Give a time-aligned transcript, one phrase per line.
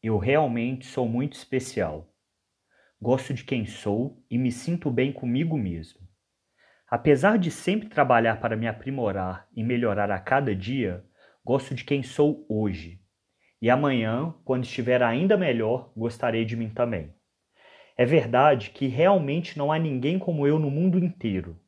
[0.00, 2.14] Eu realmente sou muito especial.
[3.02, 5.98] Gosto de quem sou e me sinto bem comigo mesmo.
[6.88, 11.04] Apesar de sempre trabalhar para me aprimorar e melhorar a cada dia,
[11.44, 13.00] gosto de quem sou hoje.
[13.60, 17.12] E amanhã, quando estiver ainda melhor, gostarei de mim também.
[17.96, 21.58] É verdade que realmente não há ninguém como eu no mundo inteiro.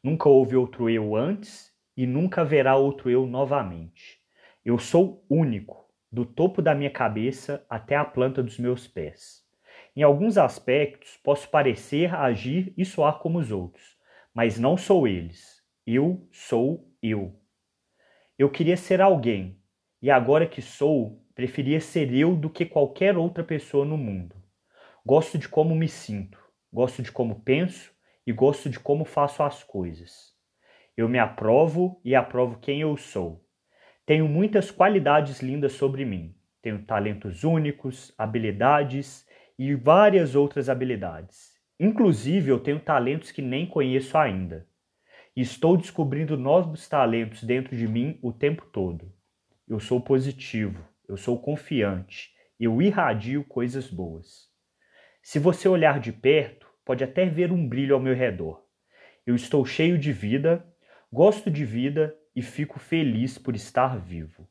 [0.00, 4.20] Nunca houve outro eu antes e nunca haverá outro eu novamente.
[4.64, 5.81] Eu sou único
[6.12, 9.42] do topo da minha cabeça até a planta dos meus pés.
[9.96, 13.96] Em alguns aspectos, posso parecer, agir e soar como os outros,
[14.34, 15.62] mas não sou eles.
[15.86, 17.34] Eu sou eu.
[18.38, 19.58] Eu queria ser alguém,
[20.02, 24.36] e agora que sou, preferia ser eu do que qualquer outra pessoa no mundo.
[25.04, 26.38] Gosto de como me sinto,
[26.70, 27.90] gosto de como penso
[28.26, 30.34] e gosto de como faço as coisas.
[30.94, 33.41] Eu me aprovo e aprovo quem eu sou.
[34.04, 36.34] Tenho muitas qualidades lindas sobre mim.
[36.60, 41.52] Tenho talentos únicos, habilidades e várias outras habilidades.
[41.78, 44.66] Inclusive, eu tenho talentos que nem conheço ainda.
[45.36, 49.12] Estou descobrindo novos talentos dentro de mim o tempo todo.
[49.68, 54.50] Eu sou positivo, eu sou confiante, eu irradio coisas boas.
[55.22, 58.64] Se você olhar de perto, pode até ver um brilho ao meu redor.
[59.24, 60.66] Eu estou cheio de vida,
[61.12, 64.48] gosto de vida e fico feliz por estar vivo.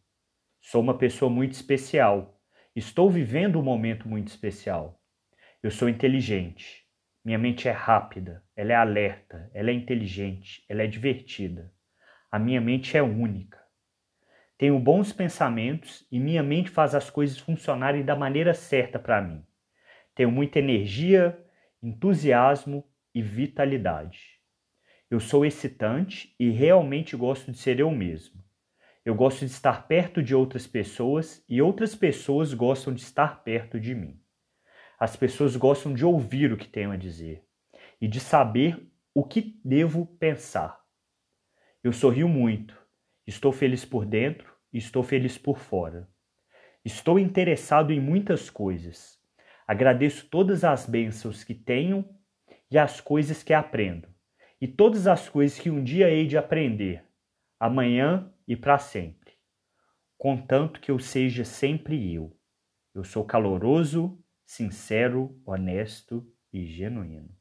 [0.60, 2.40] Sou uma pessoa muito especial.
[2.76, 5.02] Estou vivendo um momento muito especial.
[5.62, 6.86] Eu sou inteligente.
[7.24, 11.72] Minha mente é rápida, ela é alerta, ela é inteligente, ela é divertida.
[12.32, 13.60] A minha mente é única.
[14.58, 19.46] Tenho bons pensamentos e minha mente faz as coisas funcionarem da maneira certa para mim.
[20.16, 21.38] Tenho muita energia,
[21.82, 24.41] entusiasmo e vitalidade.
[25.12, 28.42] Eu sou excitante e realmente gosto de ser eu mesmo.
[29.04, 33.78] Eu gosto de estar perto de outras pessoas e outras pessoas gostam de estar perto
[33.78, 34.18] de mim.
[34.98, 37.44] As pessoas gostam de ouvir o que tenho a dizer
[38.00, 40.80] e de saber o que devo pensar.
[41.84, 42.82] Eu sorrio muito,
[43.28, 46.08] estou feliz por dentro e estou feliz por fora.
[46.86, 49.20] Estou interessado em muitas coisas.
[49.68, 52.08] Agradeço todas as bênçãos que tenho
[52.72, 54.11] e as coisas que aprendo
[54.62, 57.04] e todas as coisas que um dia hei de aprender,
[57.60, 59.34] amanhã e para sempre,
[60.18, 62.38] contanto que eu seja sempre eu.
[62.94, 67.41] Eu sou caloroso, sincero, honesto e genuíno.